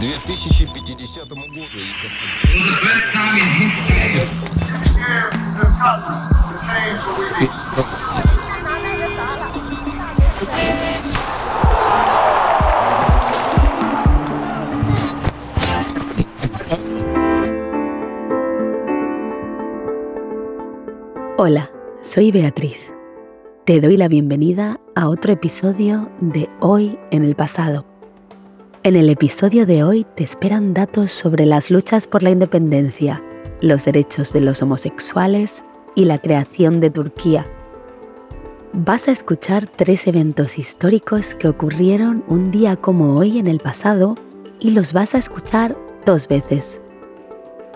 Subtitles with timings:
[0.00, 1.46] 2050 году.
[21.38, 21.70] Hola,
[22.02, 22.92] soy Beatriz.
[23.66, 27.89] Te doy la bienvenida a otro episodio de Hoy en el pasado.
[28.83, 33.23] en el episodio de hoy te esperan datos sobre las luchas por la independencia,
[33.61, 35.63] los derechos de los homosexuales
[35.93, 37.45] y la creación de Turquía.
[38.73, 44.15] Vas a escuchar tres eventos históricos que ocurrieron un día como hoy en el pasado
[44.59, 45.77] y los vas a escuchar
[46.07, 46.81] dos veces.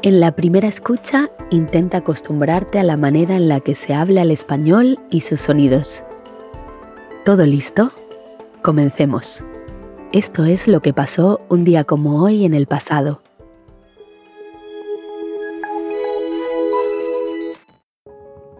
[0.00, 4.30] En la primera escucha, intenta acostumbrarte a la manera en la que se habla el
[4.30, 6.02] español y sus sonidos.
[7.26, 7.92] ¿Todo listo?
[8.62, 9.44] Comencemos.
[10.14, 13.20] Esto es lo que pasó un día como hoy en el pasado.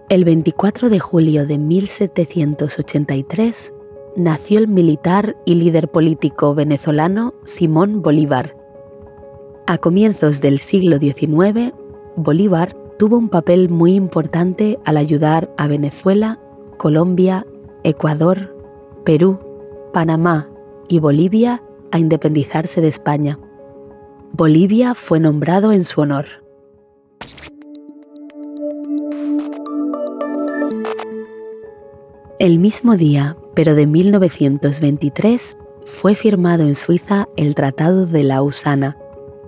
[0.09, 3.73] El 24 de julio de 1783
[4.17, 8.57] nació el militar y líder político venezolano Simón Bolívar
[9.69, 11.73] a comienzos del siglo XIX,
[12.17, 16.41] Bolívar tuvo un papel muy importante al ayudar a Venezuela,
[16.79, 17.47] Colombia,
[17.85, 18.57] Ecuador,
[19.05, 19.39] Perú,
[19.93, 20.49] Panamá
[20.89, 23.39] y Bolivia a independizarse de España.
[24.33, 26.27] Bolivia fue nombrado en su honor.
[32.41, 38.99] El mismo día, pero de 1923, fue firmado en Suiza el Tratado de Lausana,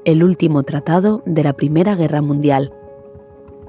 [0.05, 2.73] el último tratado de la Primera Guerra Mundial.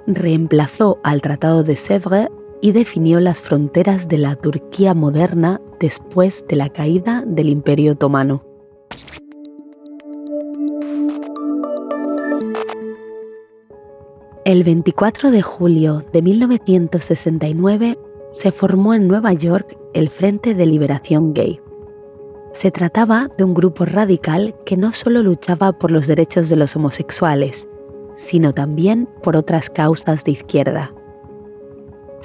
[0.05, 2.29] Reemplazó al Tratado de Sèvres
[2.61, 8.43] y definió las fronteras de la Turquía moderna después de la caída del Imperio Otomano.
[14.45, 17.99] El 24 de julio de 1969
[18.31, 21.59] se formó en Nueva York el Frente de Liberación Gay.
[22.53, 26.75] Se trataba de un grupo radical que no solo luchaba por los derechos de los
[26.75, 27.67] homosexuales,
[28.15, 30.93] sino también por otras causas de izquierda.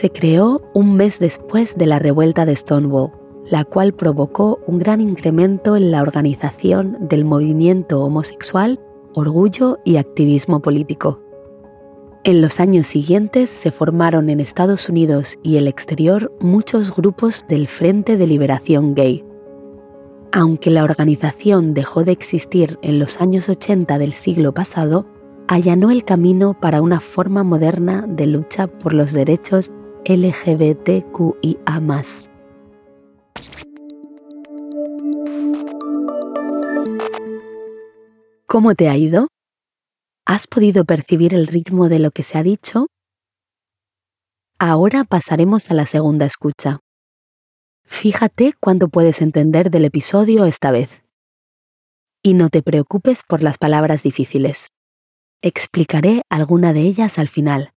[0.02, 3.12] Se creó un mes después de la revuelta de Stonewall,
[3.48, 8.80] la cual provocó un gran incremento en la organización del movimiento homosexual,
[9.14, 11.20] orgullo y activismo político.
[12.24, 17.68] En los años siguientes se formaron en Estados Unidos y el exterior muchos grupos del
[17.68, 19.24] Frente de Liberación Gay,
[20.32, 25.06] aunque la organización dejó de existir en los años 80 del siglo pasado,
[25.46, 29.70] allanó el camino para una forma moderna de lucha por los derechos
[30.04, 31.80] LGBTQIA.
[38.46, 39.28] ¿Cómo te ha ido?
[40.26, 42.88] ¿Has podido percibir el ritmo de lo que se ha dicho?
[44.58, 46.80] Ahora pasaremos a la segunda escucha.
[47.84, 51.04] Fíjate cuánto puedes entender del episodio esta vez.
[52.24, 54.66] Y no te preocupes por las palabras difíciles.
[55.42, 57.71] Explicaré alguna de ellas al final.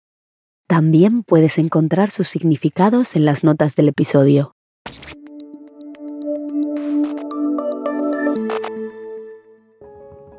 [0.68, 4.53] También puedes encontrar sus significados en las notas del episodio.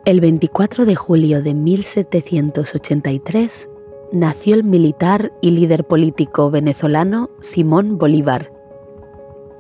[0.04, 3.68] El 24 de julio de 1783
[4.12, 8.56] nació el militar y líder político venezolano Simón Bolívar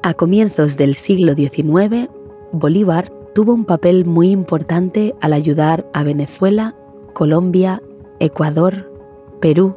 [0.06, 2.08] a comienzos del siglo XIX,
[2.52, 6.76] Bolívar tuvo un papel muy importante al ayudar a Venezuela,
[7.12, 7.82] Colombia,
[8.20, 8.88] Ecuador,
[9.40, 9.74] Perú,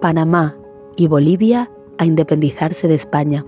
[0.00, 0.56] Panamá
[0.96, 3.44] y Bolivia a independizarse de España.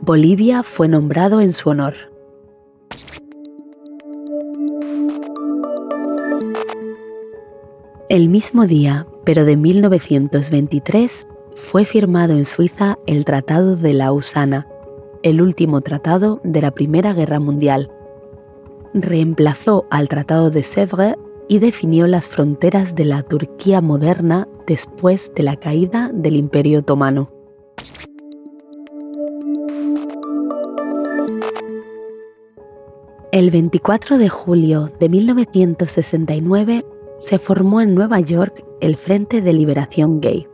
[0.00, 1.94] Bolivia fue nombrado en su honor.
[8.08, 14.66] El mismo día, pero de 1923, fue firmado en Suiza el Tratado de Lausana,
[15.22, 17.90] el último tratado de la Primera Guerra Mundial.
[18.94, 21.16] Reemplazó al Tratado de Sèvres
[21.50, 27.32] y definió las fronteras de la Turquía moderna después de la caída del Imperio Otomano.
[33.32, 36.86] El 24 de julio de 1969
[37.18, 40.46] se formó en Nueva York el Frente de Liberación Gay.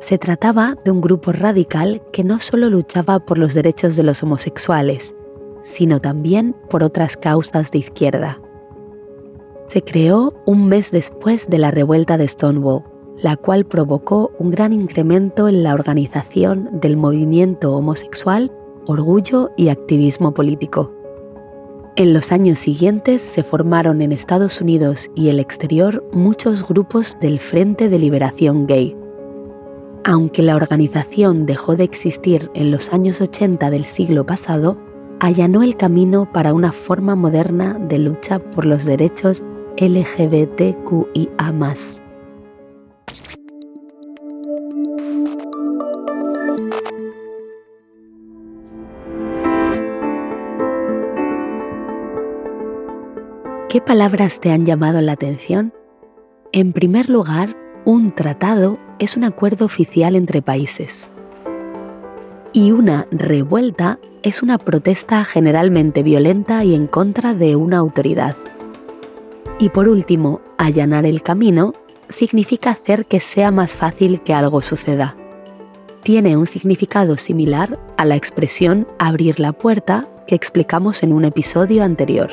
[0.00, 4.24] Se trataba de un grupo radical que no solo luchaba por los derechos de los
[4.24, 5.14] homosexuales,
[5.62, 8.40] sino también por otras causas de izquierda.
[9.70, 12.82] Se creó un mes después de la revuelta de Stonewall,
[13.22, 18.50] la cual provocó un gran incremento en la organización del movimiento homosexual,
[18.86, 20.92] orgullo y activismo político.
[21.94, 27.38] En los años siguientes se formaron en Estados Unidos y el exterior muchos grupos del
[27.38, 28.96] Frente de Liberación Gay.
[30.02, 34.78] Aunque la organización dejó de existir en los años 80 del siglo pasado,
[35.20, 39.44] allanó el camino para una forma moderna de lucha por los derechos
[39.76, 41.30] LGBTQIA.
[53.68, 55.72] ¿Qué palabras te han llamado la atención?
[56.50, 61.08] En primer lugar, un tratado es un acuerdo oficial entre países.
[62.52, 68.34] Y una revuelta es una protesta generalmente violenta y en contra de una autoridad.
[69.60, 71.74] Y por último, allanar el camino
[72.08, 75.14] significa hacer que sea más fácil que algo suceda.
[76.02, 81.84] Tiene un significado similar a la expresión abrir la puerta que explicamos en un episodio
[81.84, 82.30] anterior.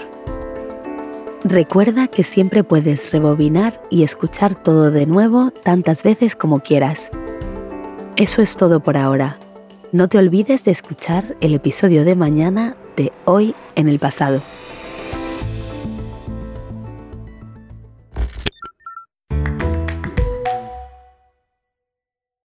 [1.44, 7.09] Recuerda que siempre puedes rebobinar y escuchar todo de nuevo tantas veces como quieras.
[8.15, 9.38] Eso es todo por ahora.
[9.91, 14.41] No te olvides de escuchar el episodio de mañana de Hoy en el pasado.